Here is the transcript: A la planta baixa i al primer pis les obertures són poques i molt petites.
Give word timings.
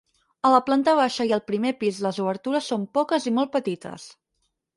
A 0.47 0.51
la 0.51 0.61
planta 0.69 0.95
baixa 0.99 1.27
i 1.31 1.33
al 1.37 1.43
primer 1.51 1.73
pis 1.83 1.99
les 2.07 2.21
obertures 2.25 2.71
són 2.73 2.89
poques 3.01 3.29
i 3.29 3.35
molt 3.37 3.53
petites. 3.59 4.09